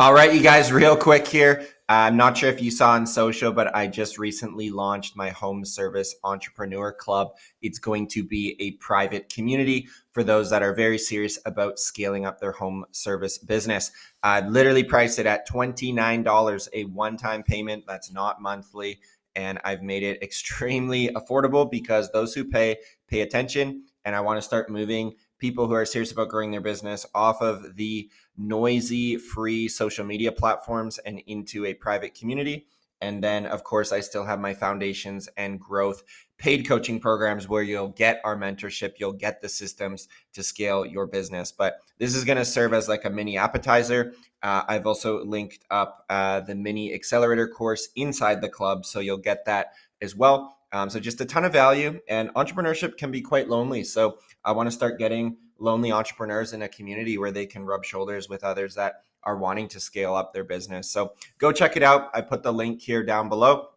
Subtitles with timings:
[0.00, 1.60] All right, you guys, real quick here.
[1.86, 5.28] Uh, I'm not sure if you saw on social, but I just recently launched my
[5.28, 7.32] home service entrepreneur club.
[7.60, 12.24] It's going to be a private community for those that are very serious about scaling
[12.24, 13.92] up their home service business.
[14.22, 19.00] I literally priced it at $29, a one time payment that's not monthly.
[19.36, 23.84] And I've made it extremely affordable because those who pay pay attention.
[24.06, 27.40] And I want to start moving people who are serious about growing their business off
[27.42, 32.66] of the noisy free social media platforms and into a private community.
[33.02, 36.02] And then, of course, I still have my foundations and growth
[36.36, 41.06] paid coaching programs where you'll get our mentorship, you'll get the systems to scale your
[41.06, 41.50] business.
[41.52, 44.14] But this is going to serve as like a mini appetizer.
[44.42, 48.84] Uh, I've also linked up uh, the mini accelerator course inside the club.
[48.84, 50.58] So you'll get that as well.
[50.72, 53.84] Um, so just a ton of value, and entrepreneurship can be quite lonely.
[53.84, 57.84] So I want to start getting lonely entrepreneurs in a community where they can rub
[57.84, 60.90] shoulders with others that are wanting to scale up their business.
[60.90, 62.10] So go check it out.
[62.14, 63.68] I put the link here down below.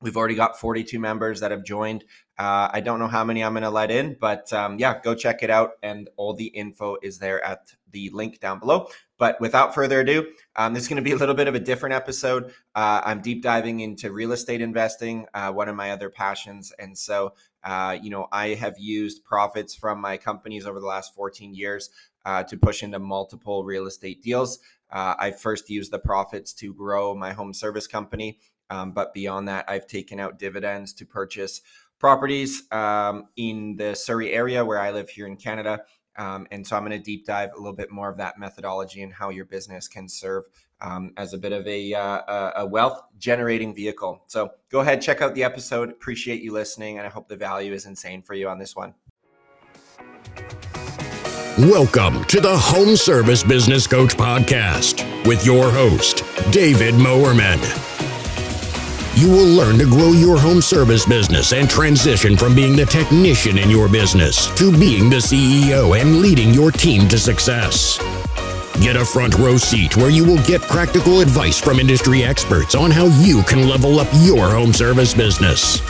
[0.00, 2.04] We've already got 42 members that have joined.
[2.38, 5.14] Uh, I don't know how many I'm going to let in, but um, yeah, go
[5.14, 5.72] check it out.
[5.82, 8.88] And all the info is there at the link down below.
[9.18, 11.60] But without further ado, um, this is going to be a little bit of a
[11.60, 12.52] different episode.
[12.74, 16.72] Uh, I'm deep diving into real estate investing, uh, one of my other passions.
[16.78, 21.14] And so, uh, you know, I have used profits from my companies over the last
[21.14, 21.90] 14 years
[22.24, 24.60] uh, to push into multiple real estate deals.
[24.90, 28.38] Uh, I first used the profits to grow my home service company.
[28.70, 31.62] Um, but beyond that, I've taken out dividends to purchase
[31.98, 35.82] properties um, in the Surrey area where I live here in Canada.
[36.18, 39.02] Um, and so I'm going to deep dive a little bit more of that methodology
[39.02, 40.44] and how your business can serve
[40.80, 44.22] um, as a bit of a, uh, a wealth generating vehicle.
[44.26, 45.90] So go ahead, check out the episode.
[45.90, 48.94] Appreciate you listening, and I hope the value is insane for you on this one.
[51.58, 56.22] Welcome to the Home Service Business Coach Podcast with your host,
[56.52, 57.87] David Mowerman
[59.18, 63.58] you will learn to grow your home service business and transition from being the technician
[63.58, 67.98] in your business to being the CEO and leading your team to success.
[68.80, 72.92] Get a front row seat where you will get practical advice from industry experts on
[72.92, 75.80] how you can level up your home service business.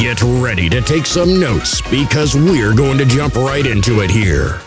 [0.00, 4.60] Get ready to take some notes because we're going to jump right into it here.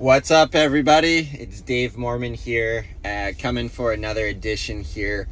[0.00, 1.28] What's up, everybody?
[1.34, 5.28] It's Dave Mormon here, uh, coming for another edition here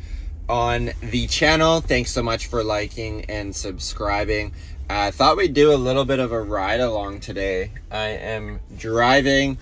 [0.47, 1.81] on the channel.
[1.81, 4.53] Thanks so much for liking and subscribing.
[4.91, 7.71] I thought we'd do a little bit of a ride along today.
[7.91, 9.57] I am driving,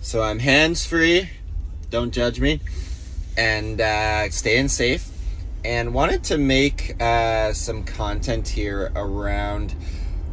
[0.00, 1.30] so I'm hands free.
[1.90, 2.60] Don't judge me,
[3.36, 5.08] and uh, staying safe.
[5.64, 9.74] And wanted to make uh, some content here around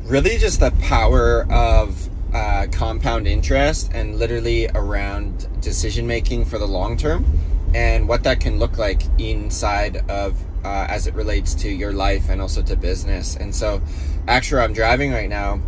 [0.03, 6.67] really just the power of uh, compound interest and literally around decision making for the
[6.67, 7.25] long term
[7.73, 12.29] and what that can look like inside of uh, as it relates to your life
[12.29, 13.35] and also to business.
[13.35, 13.81] And so,
[14.27, 15.59] actually, I'm driving right now.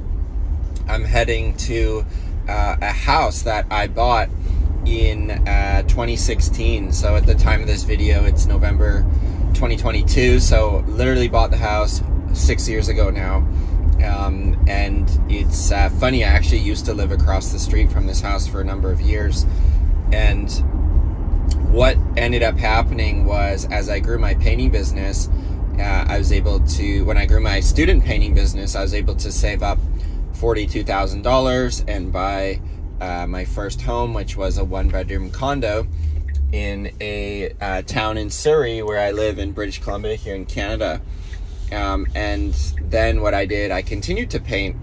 [0.88, 2.06] I'm heading to
[2.48, 4.30] uh, a house that I bought
[4.86, 6.92] in uh, 2016.
[6.92, 9.04] So, at the time of this video, it's November
[9.54, 10.40] 2022.
[10.40, 12.02] So, literally bought the house
[12.34, 13.48] six years ago now.
[14.04, 18.22] Um, and it's uh, funny, I actually used to live across the street from this
[18.22, 19.46] house for a number of years.
[20.12, 20.52] And
[21.72, 25.30] what ended up happening was as I grew my painting business,
[25.80, 29.16] uh, I was able to, when I grew my student painting business, I was able
[29.16, 29.80] to save up
[30.34, 32.60] $42,000 and buy
[33.02, 35.88] uh, my first home, which was a one bedroom condo
[36.52, 41.02] in a uh, town in Surrey where I live in British Columbia here in Canada.
[41.72, 44.76] Um, and then what I did, I continued to paint.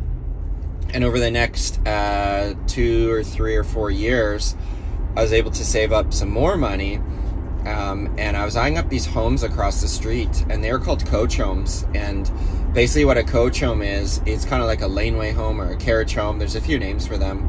[0.93, 4.57] And over the next uh, two or three or four years,
[5.17, 7.01] I was able to save up some more money.
[7.67, 11.05] Um, and I was eyeing up these homes across the street, and they were called
[11.07, 11.85] coach homes.
[11.95, 12.31] And
[12.73, 15.77] basically, what a coach home is, it's kind of like a laneway home or a
[15.77, 16.39] carriage home.
[16.39, 17.49] There's a few names for them,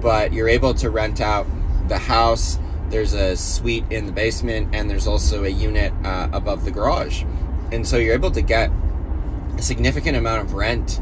[0.00, 1.46] but you're able to rent out
[1.88, 2.58] the house.
[2.88, 7.24] There's a suite in the basement, and there's also a unit uh, above the garage.
[7.72, 8.70] And so you're able to get
[9.56, 11.00] a significant amount of rent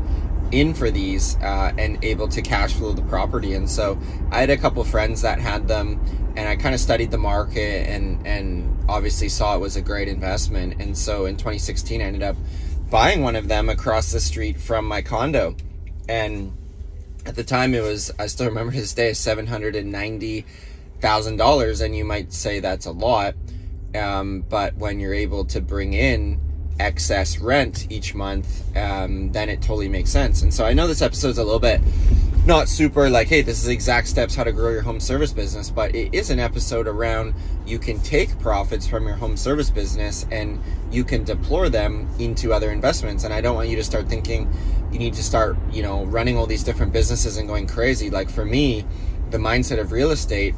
[0.53, 3.55] in for these uh, and able to cash flow the property.
[3.55, 3.99] And so
[4.31, 6.01] I had a couple friends that had them,
[6.37, 10.09] and I kind of studied the market and and obviously saw it was a great
[10.09, 10.81] investment.
[10.81, 12.37] And so in 2016, I ended up
[12.91, 15.57] buying one of them across the street from my condo,
[16.09, 16.57] and
[17.27, 20.47] at the time it was I still remember this day seven hundred and ninety
[21.01, 23.35] thousand dollars, and you might say that's a lot,
[23.95, 26.41] um, but when you're able to bring in
[26.81, 30.43] excess rent each month, um, then it totally makes sense.
[30.43, 31.81] And so I know this episode is a little bit
[32.47, 35.71] not super like, hey, this is exact steps how to grow your home service business,
[35.71, 37.35] but it is an episode around
[37.67, 40.61] you can take profits from your home service business and
[40.91, 43.25] you can deploy them into other investments.
[43.25, 44.53] And I don't want you to start thinking
[44.91, 48.11] you need to start, you know, running all these different businesses and going crazy.
[48.11, 48.87] Like for me,
[49.31, 50.55] the mindset of real estate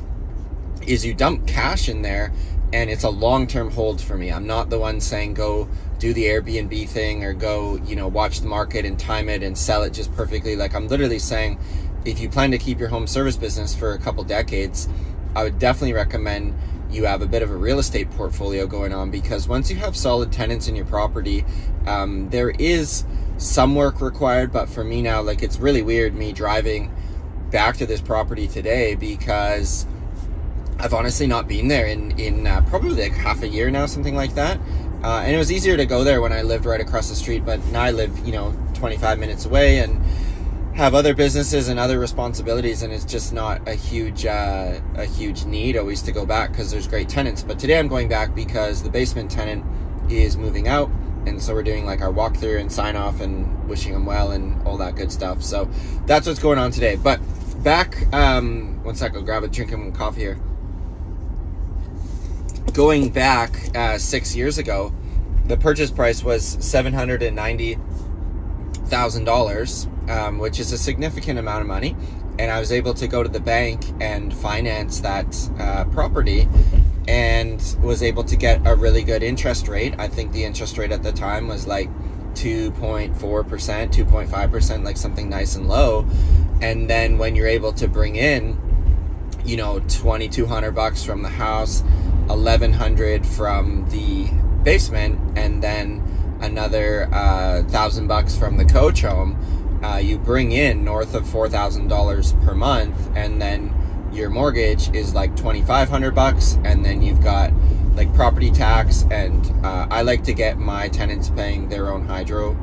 [0.86, 2.32] is you dump cash in there
[2.72, 4.30] and it's a long-term hold for me.
[4.32, 8.40] I'm not the one saying go do the Airbnb thing or go, you know, watch
[8.40, 10.56] the market and time it and sell it just perfectly.
[10.56, 11.58] Like I'm literally saying
[12.04, 14.88] if you plan to keep your home service business for a couple decades,
[15.36, 16.54] I would definitely recommend
[16.90, 19.96] you have a bit of a real estate portfolio going on because once you have
[19.96, 21.44] solid tenants in your property,
[21.86, 23.04] um, there is
[23.38, 24.52] some work required.
[24.52, 26.92] But for me now, like it's really weird me driving
[27.50, 29.86] back to this property today because
[30.78, 34.14] I've honestly not been there in in uh, probably like half a year now, something
[34.14, 34.58] like that.
[35.02, 37.44] Uh, and it was easier to go there when I lived right across the street,
[37.44, 40.00] but now I live, you know, 25 minutes away and
[40.76, 45.44] have other businesses and other responsibilities, and it's just not a huge uh, a huge
[45.44, 47.42] need always to go back because there's great tenants.
[47.42, 49.64] But today I'm going back because the basement tenant
[50.10, 50.88] is moving out,
[51.26, 54.66] and so we're doing like our walkthrough and sign off and wishing them well and
[54.66, 55.42] all that good stuff.
[55.42, 55.68] So
[56.06, 56.96] that's what's going on today.
[56.96, 57.20] But
[57.62, 60.38] back, um, one sec, I'll grab a drink and coffee here
[62.72, 64.92] going back uh, six years ago,
[65.46, 67.78] the purchase price was seven hundred and ninety
[68.86, 69.86] thousand um, dollars,
[70.38, 71.96] which is a significant amount of money.
[72.38, 76.48] And I was able to go to the bank and finance that uh, property,
[77.08, 79.94] and was able to get a really good interest rate.
[79.98, 81.90] I think the interest rate at the time was like
[82.34, 86.06] 2.4%, 2.5%, like something nice and low.
[86.60, 88.58] And then when you're able to bring in,
[89.44, 91.82] you know, 2200 bucks from the house,
[92.28, 94.28] 1100 from the
[94.62, 96.02] basement and then
[96.40, 99.38] another uh, thousand bucks from the coach home.
[99.82, 103.74] Uh, you bring in north of four thousand dollars per month and then
[104.12, 107.50] your mortgage is like 2500 bucks and then you've got
[107.94, 112.56] like property tax and uh, i like to get my tenants paying their own hydro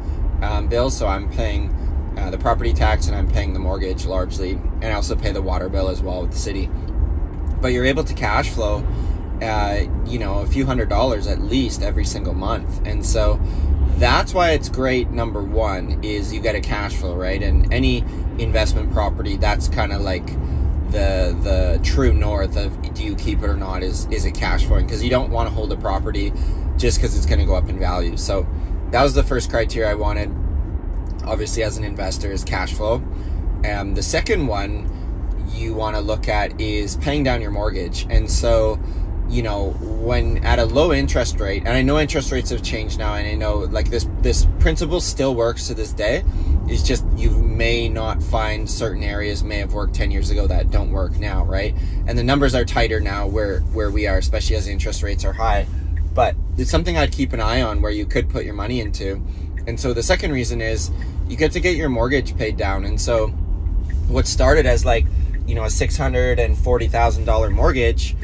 [0.43, 1.73] um, bill so i'm paying
[2.17, 5.41] uh, the property tax and i'm paying the mortgage largely and i also pay the
[5.41, 6.69] water bill as well with the city.
[7.61, 8.85] But you're able to cash flow
[9.41, 12.85] uh, you know, a few hundred dollars at least every single month.
[12.85, 13.39] And so
[13.97, 15.09] that's why it's great.
[15.09, 17.41] Number one is you get a cash flow, right?
[17.41, 18.03] And any
[18.37, 20.27] investment property, that's kind of like
[20.91, 24.65] the the true north of do you keep it or not is is it cash
[24.65, 26.33] flowing because you don't want to hold a property
[26.77, 28.17] just because it's going to go up in value.
[28.17, 28.47] So
[28.91, 30.33] that was the first criteria I wanted.
[31.25, 33.03] Obviously, as an investor, is cash flow.
[33.63, 34.89] And the second one
[35.51, 38.07] you want to look at is paying down your mortgage.
[38.09, 38.79] And so
[39.29, 42.97] you know when at a low interest rate and i know interest rates have changed
[42.97, 46.23] now and i know like this this principle still works to this day.
[46.67, 50.69] It's just you may not find certain areas may have worked 10 years ago that
[50.69, 51.73] don't work now right?
[52.07, 55.33] And the numbers are tighter now where where we are especially as interest rates are
[55.33, 55.65] high.
[56.13, 59.21] But it's something i'd keep an eye on where you could put your money into.
[59.67, 60.91] And so the second reason is
[61.27, 62.85] you get to get your mortgage paid down.
[62.85, 63.27] And so
[64.07, 65.05] what started as like
[65.47, 68.15] you know a $640000 mortgage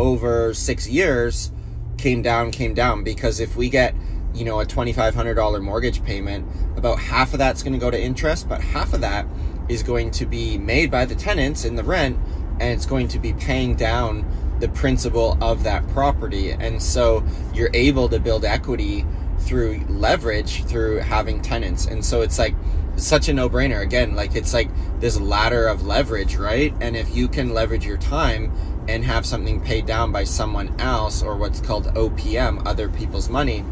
[0.00, 1.52] over six years
[1.98, 3.04] came down, came down.
[3.04, 3.94] Because if we get,
[4.34, 8.48] you know, a $2,500 mortgage payment, about half of that's going to go to interest,
[8.48, 9.26] but half of that
[9.68, 12.18] is going to be made by the tenants in the rent,
[12.58, 14.26] and it's going to be paying down
[14.58, 16.50] the principal of that property.
[16.50, 17.22] And so
[17.54, 19.06] you're able to build equity
[19.40, 21.86] through leverage through having tenants.
[21.86, 22.54] And so it's like,
[22.96, 24.68] such a no-brainer again like it's like
[25.00, 28.52] this ladder of leverage right and if you can leverage your time
[28.88, 33.64] and have something paid down by someone else or what's called OPM, other people's money,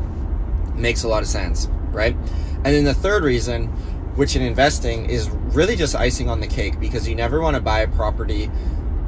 [0.75, 2.15] makes a lot of sense, right?
[2.15, 3.67] And then the third reason,
[4.17, 7.63] which in investing is really just icing on the cake because you never want to
[7.63, 8.51] buy a property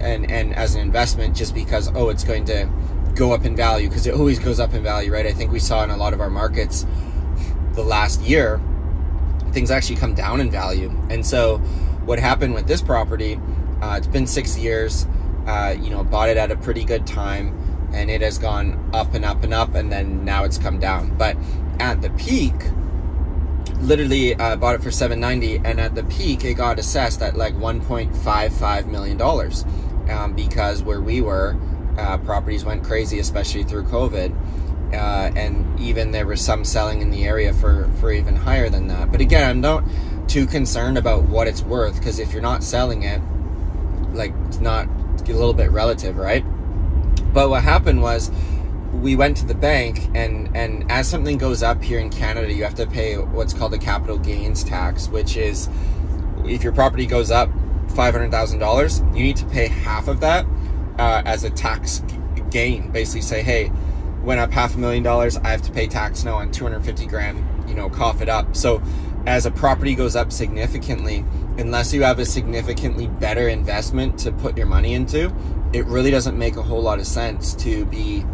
[0.00, 2.68] and, and as an investment just because, oh, it's going to
[3.14, 5.26] go up in value because it always goes up in value, right?
[5.26, 6.86] I think we saw in a lot of our markets
[7.74, 8.60] the last year,
[9.52, 10.90] things actually come down in value.
[11.10, 11.58] And so
[12.04, 13.38] what happened with this property,
[13.82, 15.06] uh, it's been six years
[15.46, 17.56] uh, you know, bought it at a pretty good time
[17.92, 21.16] and it has gone up and up and up and then now it's come down.
[21.16, 21.36] But
[21.78, 22.54] at the peak,
[23.80, 27.54] literally uh, bought it for 790 and at the peak it got assessed at like
[27.54, 29.64] 1.55 million dollars
[30.10, 31.56] um, because where we were
[31.98, 34.36] uh, properties went crazy especially through covid
[34.92, 38.86] uh, and even there was some selling in the area for for even higher than
[38.88, 39.82] that but again i'm not
[40.28, 43.20] too concerned about what it's worth because if you're not selling it
[44.12, 44.86] like it's not
[45.30, 46.44] a little bit relative, right?
[47.32, 48.30] But what happened was
[48.92, 52.64] we went to the bank and and as something goes up here in Canada, you
[52.64, 55.68] have to pay what's called a capital gains tax, which is
[56.44, 57.48] if your property goes up
[57.88, 60.46] $500,000, you need to pay half of that
[60.98, 62.02] uh, as a tax
[62.50, 62.90] gain.
[62.90, 63.70] Basically, say, hey,
[64.22, 67.68] went up half a million dollars, I have to pay tax now on 250 grand,
[67.68, 68.56] you know, cough it up.
[68.56, 68.82] So
[69.26, 71.24] as a property goes up significantly,
[71.58, 75.32] unless you have a significantly better investment to put your money into,
[75.72, 78.24] it really doesn't make a whole lot of sense to be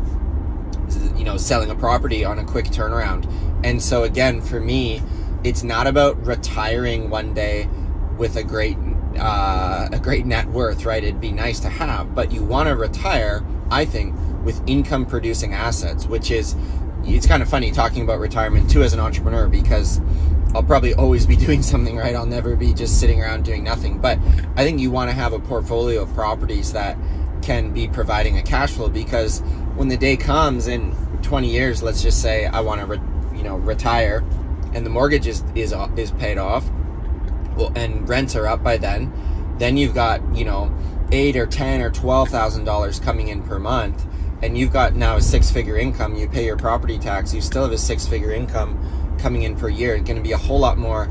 [1.16, 3.30] you know selling a property on a quick turnaround.
[3.64, 5.02] And so again, for me,
[5.44, 7.68] it's not about retiring one day
[8.16, 8.76] with a great
[9.18, 11.02] uh, a great net worth, right?
[11.02, 14.14] It'd be nice to have, but you want to retire, I think,
[14.44, 16.54] with income producing assets, which is
[17.04, 20.00] it's kind of funny talking about retirement too as an entrepreneur because
[20.56, 22.16] I'll probably always be doing something, right?
[22.16, 23.98] I'll never be just sitting around doing nothing.
[23.98, 24.18] But
[24.56, 26.96] I think you want to have a portfolio of properties that
[27.42, 29.40] can be providing a cash flow because
[29.76, 33.42] when the day comes in 20 years, let's just say I want to, re- you
[33.42, 34.24] know, retire
[34.72, 36.64] and the mortgage is, is, uh, is paid off
[37.56, 39.12] well, and rents are up by then,
[39.58, 40.74] then you've got, you know,
[41.12, 44.06] eight or 10 or $12,000 coming in per month
[44.42, 47.62] and you've got now a six figure income, you pay your property tax, you still
[47.62, 48.76] have a six figure income
[49.18, 49.96] coming in per year.
[49.98, 51.08] Going to be a whole lot more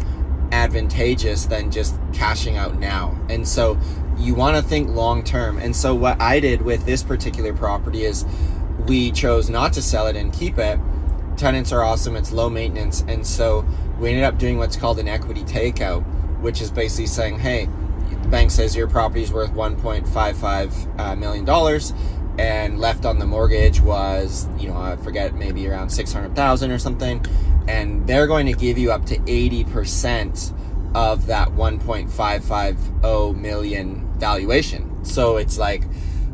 [0.52, 3.20] advantageous than just cashing out now.
[3.30, 3.78] And so
[4.18, 5.58] you want to think long term.
[5.58, 8.26] And so what I did with this particular property is
[8.88, 10.80] we chose not to sell it and keep it.
[11.38, 13.04] Tenants are awesome, it's low maintenance.
[13.08, 13.66] And so
[14.00, 16.02] we ended up doing what's called an equity takeout,
[16.40, 17.68] which is basically saying, hey,
[18.22, 21.46] the bank says your property is worth $1.55 uh, million
[22.38, 27.26] and left on the mortgage was, you know, I forget, maybe around 600,000 or something.
[27.68, 30.54] And they're going to give you up to 80%
[30.96, 35.04] of that 1.550 million valuation.
[35.04, 35.84] So it's like,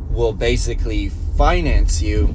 [0.09, 2.27] we'll basically finance you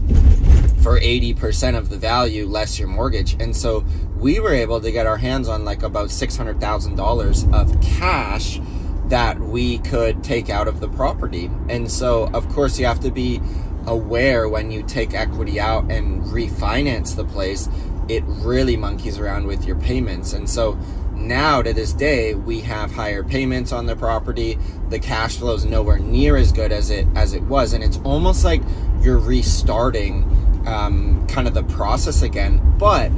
[0.82, 3.34] for 80% of the value less your mortgage.
[3.40, 3.84] And so
[4.16, 8.60] we were able to get our hands on like about $600,000 of cash
[9.08, 11.50] that we could take out of the property.
[11.68, 13.40] And so, of course, you have to be
[13.86, 17.68] aware when you take equity out and refinance the place,
[18.08, 20.32] it really monkeys around with your payments.
[20.32, 20.78] And so,
[21.14, 24.58] now to this day, we have higher payments on the property.
[24.90, 27.98] The cash flow is nowhere near as good as it as it was, and it's
[28.04, 28.62] almost like
[29.00, 30.24] you're restarting
[30.66, 32.60] um, kind of the process again.
[32.78, 33.10] But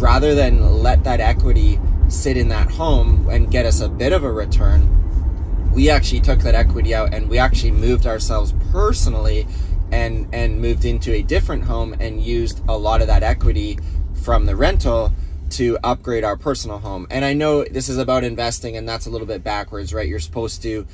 [0.00, 4.24] rather than let that equity sit in that home and get us a bit of
[4.24, 4.90] a return,
[5.72, 9.46] we actually took that equity out and we actually moved ourselves personally
[9.92, 13.78] and and moved into a different home and used a lot of that equity
[14.24, 15.12] from the rental
[15.50, 17.06] to upgrade our personal home.
[17.10, 20.08] And I know this is about investing and that's a little bit backwards, right?
[20.08, 20.86] You're supposed to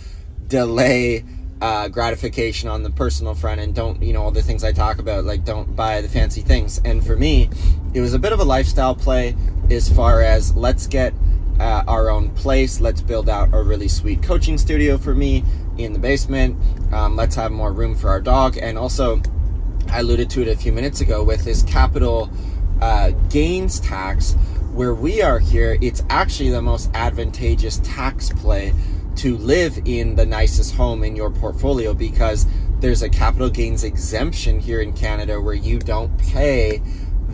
[0.49, 1.25] delay
[1.61, 4.99] uh, gratification on the personal front and don't, you know, all the things I talk
[4.99, 6.81] about, like don't buy the fancy things.
[6.85, 7.49] And for me,
[7.95, 9.37] it was a bit of a lifestyle play
[9.71, 11.15] as far as let's get
[11.61, 12.81] uh, our own place.
[12.81, 15.45] Let's build out a really sweet coaching studio for me
[15.79, 16.59] in the basement.
[16.93, 18.57] Um, let's have more room for our dog.
[18.57, 19.23] And also,
[19.89, 22.31] I alluded to it a few minutes ago with this capital
[22.81, 24.35] uh, gains tax.
[24.73, 28.73] Where we are here, it's actually the most advantageous tax play
[29.17, 32.47] to live in the nicest home in your portfolio because
[32.79, 36.81] there's a capital gains exemption here in Canada where you don't pay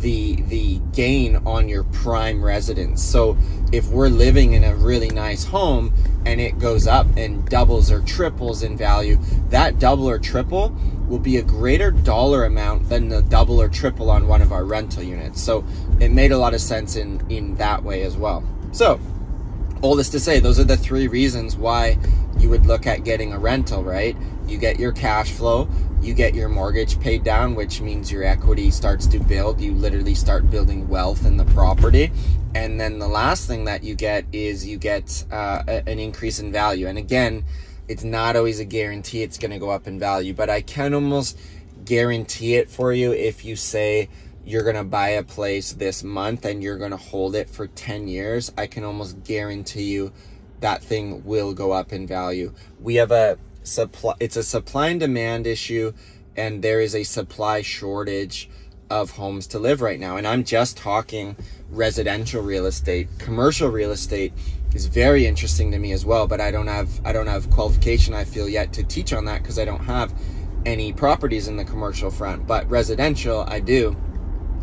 [0.00, 3.02] the the gain on your prime residence.
[3.02, 3.36] So
[3.72, 5.92] if we're living in a really nice home
[6.24, 9.16] and it goes up and doubles or triples in value,
[9.50, 10.76] that double or triple
[11.08, 14.64] will be a greater dollar amount than the double or triple on one of our
[14.64, 15.40] rental units.
[15.40, 15.64] So
[16.00, 18.44] it made a lot of sense in in that way as well.
[18.72, 19.00] So
[19.82, 21.98] all this to say, those are the three reasons why
[22.38, 24.16] you would look at getting a rental, right?
[24.46, 25.68] You get your cash flow,
[26.06, 29.60] you get your mortgage paid down, which means your equity starts to build.
[29.60, 32.12] You literally start building wealth in the property.
[32.54, 36.52] And then the last thing that you get is you get uh, an increase in
[36.52, 36.86] value.
[36.86, 37.44] And again,
[37.88, 40.94] it's not always a guarantee it's going to go up in value, but I can
[40.94, 41.38] almost
[41.84, 44.08] guarantee it for you if you say,
[44.44, 47.66] you're going to buy a place this month and you're going to hold it for
[47.66, 50.12] 10 years, I can almost guarantee you
[50.60, 52.54] that thing will go up in value.
[52.80, 55.92] We have a supply, it's a supply and demand issue,
[56.36, 58.48] and there is a supply shortage
[58.88, 60.16] of homes to live right now.
[60.16, 61.36] And I'm just talking
[61.70, 63.08] residential real estate.
[63.18, 64.32] Commercial real estate
[64.74, 68.14] is very interesting to me as well, but I don't have I don't have qualification
[68.14, 70.14] I feel yet to teach on that because I don't have
[70.64, 72.46] any properties in the commercial front.
[72.46, 73.96] But residential I do.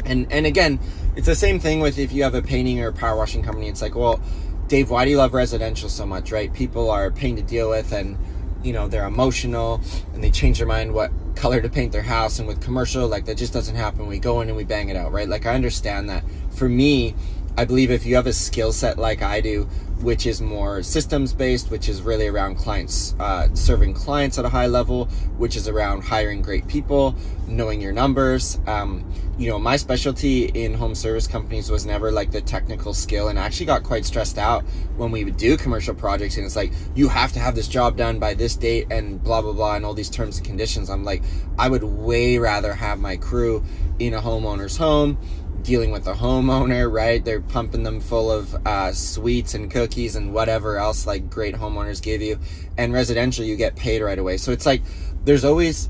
[0.05, 0.79] And and again,
[1.15, 3.67] it's the same thing with if you have a painting or a power washing company.
[3.67, 4.21] It's like, well,
[4.67, 6.53] Dave, why do you love residential so much, right?
[6.53, 8.17] People are a pain to deal with, and
[8.63, 9.81] you know they're emotional,
[10.13, 12.39] and they change their mind what color to paint their house.
[12.39, 14.07] And with commercial, like that just doesn't happen.
[14.07, 15.27] We go in and we bang it out, right?
[15.27, 16.23] Like I understand that.
[16.51, 17.15] For me,
[17.55, 19.65] I believe if you have a skill set like I do,
[20.01, 24.49] which is more systems based, which is really around clients, uh, serving clients at a
[24.49, 25.05] high level,
[25.37, 27.15] which is around hiring great people,
[27.47, 28.59] knowing your numbers.
[28.67, 33.29] Um, you know, my specialty in home service companies was never like the technical skill,
[33.29, 34.63] and I actually got quite stressed out
[34.97, 36.37] when we would do commercial projects.
[36.37, 39.41] And it's like, you have to have this job done by this date, and blah,
[39.41, 40.89] blah, blah, and all these terms and conditions.
[40.89, 41.23] I'm like,
[41.57, 43.63] I would way rather have my crew
[43.99, 45.17] in a homeowner's home
[45.63, 47.23] dealing with the homeowner, right?
[47.23, 52.01] They're pumping them full of uh, sweets and cookies and whatever else like great homeowners
[52.01, 52.39] give you.
[52.77, 54.37] And residential, you get paid right away.
[54.37, 54.81] So it's like
[55.23, 55.89] there's always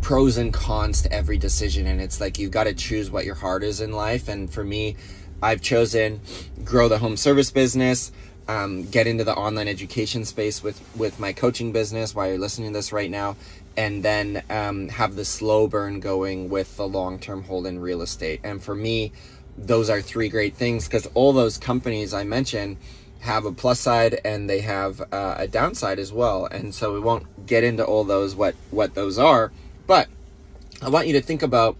[0.00, 3.36] pros and cons to every decision, and it's like you've got to choose what your
[3.36, 4.28] heart is in life.
[4.28, 4.96] And for me,
[5.42, 6.20] I've chosen
[6.64, 8.12] grow the home service business.
[8.48, 12.72] Um, get into the online education space with with my coaching business while you're listening
[12.72, 13.36] to this right now
[13.76, 18.02] and then um, have the slow burn going with the long term hold in real
[18.02, 18.40] estate.
[18.44, 19.12] And for me,
[19.56, 22.76] those are three great things because all those companies I mentioned
[23.20, 26.46] have a plus side and they have uh, a downside as well.
[26.46, 29.52] And so we won't get into all those what what those are,
[29.86, 30.08] but
[30.80, 31.76] I want you to think about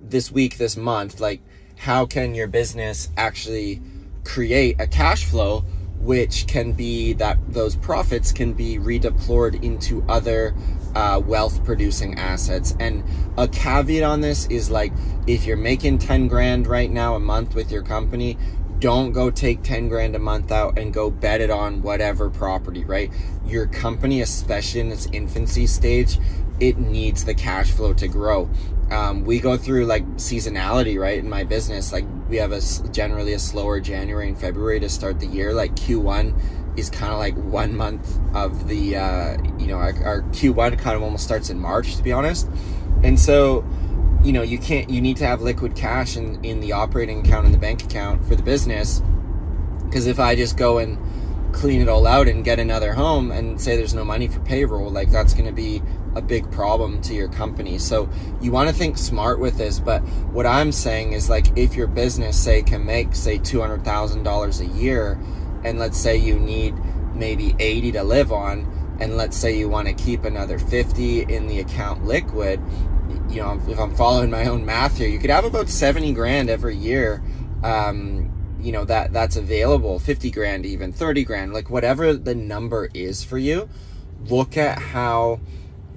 [0.00, 1.40] this week, this month, like
[1.76, 3.80] how can your business actually
[4.24, 5.64] create a cash flow
[6.00, 10.54] which can be that those profits can be redeployed into other
[10.94, 12.74] uh, wealth producing assets.
[12.80, 13.04] And
[13.36, 14.92] a caveat on this is like
[15.26, 18.38] if you're making 10 grand right now a month with your company,
[18.78, 22.84] don't go take 10 grand a month out and go bet it on whatever property,
[22.84, 23.12] right?
[23.44, 26.18] Your company, especially in its infancy stage,
[26.60, 28.48] it needs the cash flow to grow.
[28.90, 31.18] Um, we go through like seasonality, right?
[31.18, 35.20] In my business, like we have a generally a slower January and February to start
[35.20, 35.52] the year.
[35.52, 36.34] Like Q1
[36.78, 40.96] is kind of like one month of the uh, you know our, our q1 kind
[40.96, 42.48] of almost starts in march to be honest
[43.02, 43.64] and so
[44.22, 47.46] you know you can't you need to have liquid cash in in the operating account
[47.46, 49.02] in the bank account for the business
[49.84, 50.98] because if i just go and
[51.52, 54.90] clean it all out and get another home and say there's no money for payroll
[54.90, 55.82] like that's going to be
[56.14, 57.78] a big problem to your company.
[57.78, 58.08] So
[58.40, 60.00] you want to think smart with this but
[60.32, 65.18] what i'm saying is like if your business say can make say $200000 a year
[65.64, 66.74] and let's say you need
[67.14, 71.46] maybe 80 to live on and let's say you want to keep another 50 in
[71.46, 72.60] the account liquid
[73.28, 76.48] you know if i'm following my own math here you could have about 70 grand
[76.48, 77.22] every year
[77.64, 78.27] um,
[78.68, 83.24] you know that that's available 50 grand even 30 grand like whatever the number is
[83.24, 83.68] for you
[84.26, 85.40] look at how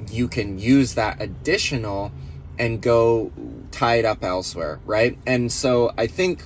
[0.10, 2.12] you can use that additional
[2.58, 3.32] and go
[3.72, 6.44] tie it up elsewhere right and so i think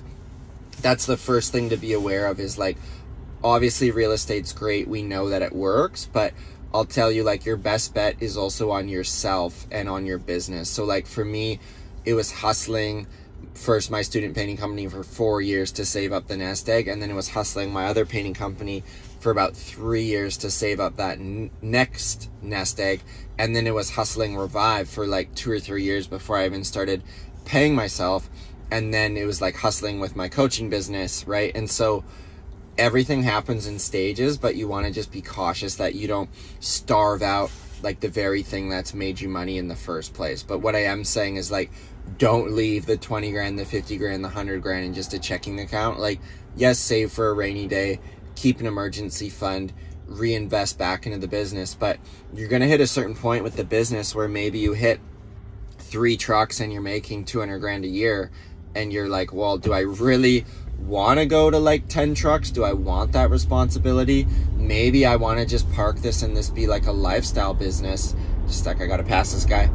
[0.81, 2.77] that's the first thing to be aware of is like
[3.45, 4.87] obviously real estate's great.
[4.87, 6.33] We know that it works, but
[6.73, 10.67] I'll tell you like your best bet is also on yourself and on your business.
[10.69, 11.59] So like for me,
[12.03, 13.07] it was hustling
[13.53, 17.01] first my student painting company for 4 years to save up the nest egg and
[17.01, 18.83] then it was hustling my other painting company
[19.19, 23.01] for about 3 years to save up that next nest egg
[23.37, 26.63] and then it was hustling revive for like 2 or 3 years before I even
[26.63, 27.03] started
[27.45, 28.29] paying myself
[28.71, 31.55] and then it was like hustling with my coaching business, right?
[31.55, 32.03] And so
[32.77, 36.29] everything happens in stages, but you want to just be cautious that you don't
[36.59, 37.51] starve out
[37.83, 40.43] like the very thing that's made you money in the first place.
[40.43, 41.71] But what I am saying is like
[42.17, 45.59] don't leave the 20 grand, the 50 grand, the 100 grand in just a checking
[45.59, 45.99] account.
[45.99, 46.19] Like
[46.55, 47.99] yes, save for a rainy day,
[48.35, 49.73] keep an emergency fund,
[50.07, 51.97] reinvest back into the business, but
[52.33, 54.99] you're going to hit a certain point with the business where maybe you hit
[55.77, 58.31] three trucks and you're making 200 grand a year
[58.75, 60.45] and you're like, "Well, do I really
[60.79, 62.51] want to go to like 10 trucks?
[62.51, 64.27] Do I want that responsibility?
[64.55, 68.15] Maybe I want to just park this and this be like a lifestyle business.
[68.47, 69.69] Just like I got to pass this guy.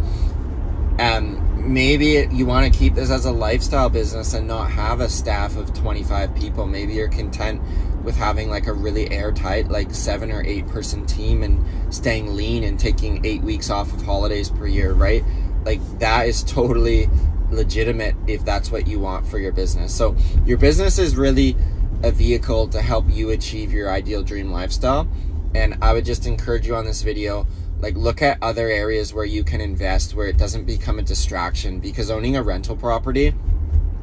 [0.98, 5.08] Um, maybe you want to keep this as a lifestyle business and not have a
[5.08, 6.66] staff of 25 people.
[6.66, 7.60] Maybe you're content
[8.02, 12.64] with having like a really airtight, like seven or eight person team and staying lean
[12.64, 15.22] and taking eight weeks off of holidays per year, right?
[15.64, 17.08] Like that is totally
[17.50, 19.94] legitimate if that's what you want for your business.
[19.94, 21.56] So your business is really
[22.02, 25.08] a vehicle to help you achieve your ideal dream lifestyle.
[25.54, 27.46] And I would just encourage you on this video,
[27.80, 31.80] like look at other areas where you can invest where it doesn't become a distraction
[31.80, 33.34] because owning a rental property,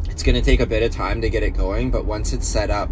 [0.10, 2.48] it's going to take a bit of time to get it going, but once it's
[2.48, 2.90] set up,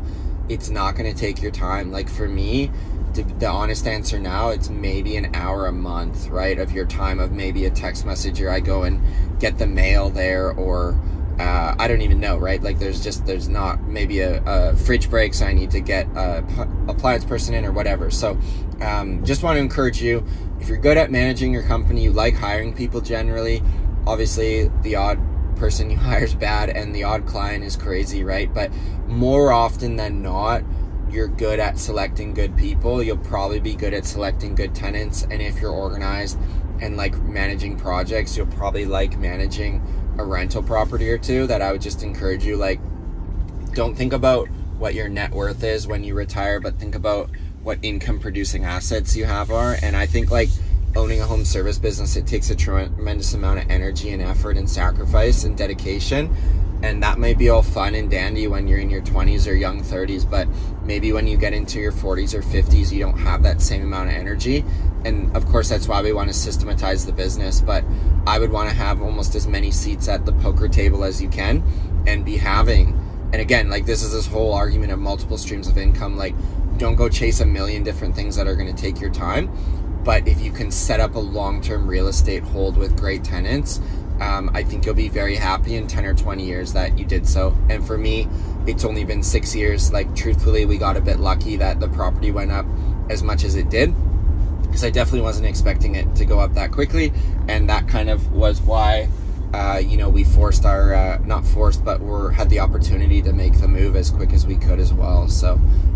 [0.47, 1.91] it's not going to take your time.
[1.91, 2.71] Like for me,
[3.13, 7.31] the honest answer now, it's maybe an hour a month, right, of your time of
[7.31, 9.01] maybe a text message or I go and
[9.39, 10.99] get the mail there or
[11.39, 12.61] uh, I don't even know, right?
[12.61, 16.43] Like there's just there's not maybe a, a fridge breaks I need to get a
[16.87, 18.09] appliance person in or whatever.
[18.09, 18.37] So
[18.81, 20.25] um, just want to encourage you
[20.59, 23.61] if you're good at managing your company, you like hiring people generally.
[24.07, 25.19] Obviously, the odd
[25.57, 28.53] person you hire is bad and the odd client is crazy, right?
[28.53, 28.71] But
[29.07, 30.63] more often than not,
[31.09, 33.03] you're good at selecting good people.
[33.03, 35.23] You'll probably be good at selecting good tenants.
[35.29, 36.37] And if you're organized
[36.81, 39.81] and like managing projects, you'll probably like managing
[40.17, 41.47] a rental property or two.
[41.47, 42.79] That I would just encourage you, like,
[43.73, 44.47] don't think about
[44.77, 47.29] what your net worth is when you retire, but think about
[47.63, 49.75] what income producing assets you have are.
[49.81, 50.49] And I think like
[50.95, 54.69] owning a home service business, it takes a tremendous amount of energy and effort and
[54.69, 56.35] sacrifice and dedication.
[56.83, 59.81] And that may be all fun and dandy when you're in your 20s or young
[59.81, 60.47] 30s, but
[60.83, 64.09] maybe when you get into your 40s or 50s, you don't have that same amount
[64.09, 64.63] of energy.
[65.03, 67.61] And of course, that's why we want to systematize the business.
[67.61, 67.83] But
[68.27, 71.29] I would want to have almost as many seats at the poker table as you
[71.29, 71.63] can
[72.07, 72.99] and be having.
[73.33, 76.17] And again, like this is this whole argument of multiple streams of income.
[76.17, 76.35] Like,
[76.77, 79.49] don't go chase a million different things that are going to take your time
[80.05, 83.81] but if you can set up a long-term real estate hold with great tenants,
[84.21, 87.27] um, I think you'll be very happy in 10 or 20 years that you did
[87.27, 87.57] so.
[87.69, 88.27] And for me,
[88.67, 89.91] it's only been six years.
[89.91, 92.67] Like, truthfully, we got a bit lucky that the property went up
[93.09, 93.95] as much as it did
[94.75, 97.13] because I definitely wasn't expecting it to go up that quickly.
[97.47, 99.07] And that kind of was why,
[99.53, 103.31] uh, you know, we forced our, uh, not forced, but we had the opportunity to
[103.31, 105.29] make the move as quick as we could as well.
[105.29, 105.53] So,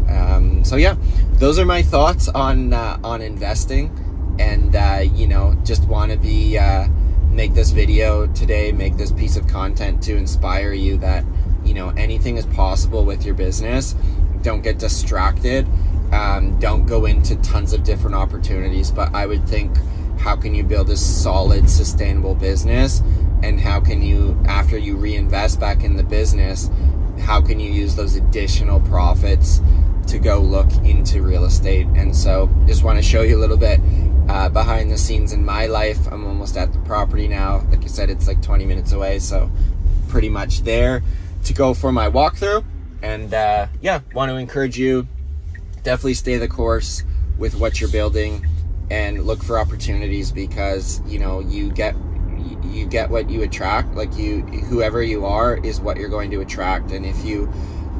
[0.08, 0.96] um, so yeah,
[1.34, 3.92] those are my thoughts on uh, on investing,
[4.40, 6.88] and uh, you know, just want to be uh,
[7.32, 11.26] make this video today, make this piece of content to inspire you that
[11.66, 13.94] you know anything is possible with your business.
[14.50, 15.68] Don't get distracted.
[16.12, 19.78] Um, don't go into tons of different opportunities, but I would think,
[20.18, 23.04] how can you build a solid, sustainable business?
[23.44, 26.72] And how can you, after you reinvest back in the business,
[27.20, 29.62] how can you use those additional profits
[30.08, 31.86] to go look into real estate.
[31.96, 33.80] And so just want to show you a little bit
[34.30, 36.12] uh, behind the scenes in my life.
[36.12, 37.64] I'm almost at the property now.
[37.70, 39.20] Like I said, it's like 20 minutes away.
[39.20, 39.52] So
[40.08, 41.04] pretty much there
[41.44, 42.66] to go for my walkthrough.
[43.02, 45.08] And uh, yeah, want to encourage you
[45.84, 47.04] definitely stay the course
[47.38, 48.46] with what you're building
[48.92, 51.96] and look for opportunities because you know you get
[52.64, 56.42] you get what you attract like you whoever you are is what you're going to
[56.42, 57.52] attract and if you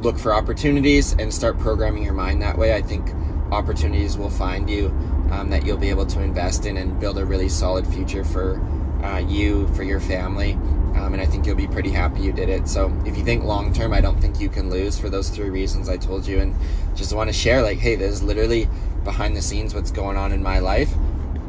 [0.02, 3.10] look for opportunities and start programming your mind that way, I think
[3.52, 4.88] opportunities will find you
[5.30, 8.60] um, that you'll be able to invest in and build a really solid future for
[9.02, 10.58] uh, you, for your family.
[10.96, 12.68] Um, and I think you'll be pretty happy you did it.
[12.68, 15.50] So if you think long term, I don't think you can lose for those three
[15.50, 16.40] reasons I told you.
[16.40, 16.54] And
[16.94, 18.68] just want to share like, hey, this is literally
[19.04, 20.92] behind the scenes what's going on in my life.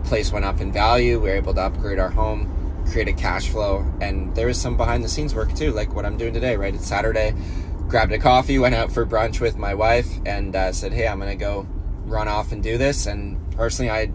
[0.05, 1.19] Place went up in value.
[1.19, 4.77] We were able to upgrade our home, create a cash flow, and there is some
[4.77, 6.73] behind the scenes work too, like what I'm doing today, right?
[6.73, 7.33] It's Saturday
[7.91, 11.19] grabbed a coffee, went out for brunch with my wife, and uh, said, "Hey, I'm
[11.19, 11.67] gonna go
[12.05, 14.11] run off and do this." And personally, I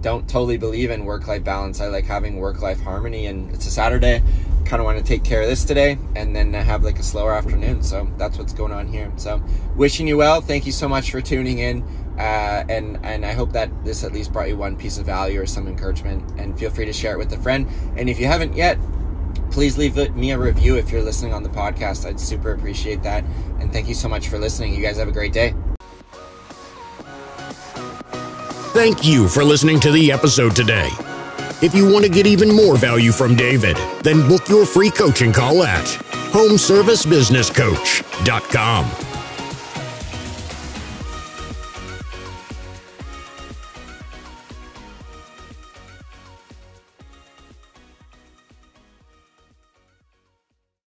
[0.00, 1.80] don't totally believe in work-life balance.
[1.80, 4.20] I like having work-life harmony, and it's a Saturday.
[4.64, 7.34] Kind of want to take care of this today, and then have like a slower
[7.34, 7.82] afternoon.
[7.82, 9.12] So that's what's going on here.
[9.16, 9.42] So
[9.76, 10.40] wishing you well.
[10.40, 11.82] Thank you so much for tuning in.
[12.18, 15.40] Uh, and and I hope that this at least brought you one piece of value
[15.40, 16.38] or some encouragement.
[16.38, 17.68] And feel free to share it with a friend.
[17.96, 18.78] And if you haven't yet,
[19.50, 22.06] please leave me a review if you're listening on the podcast.
[22.06, 23.24] I'd super appreciate that.
[23.60, 24.74] And thank you so much for listening.
[24.74, 25.54] You guys have a great day.
[28.74, 30.90] Thank you for listening to the episode today.
[31.62, 35.32] If you want to get even more value from David, then book your free coaching
[35.32, 35.86] call at
[36.32, 39.13] homeservicebusinesscoach.com.